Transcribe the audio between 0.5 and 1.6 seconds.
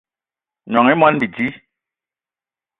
Gnong i moni bidi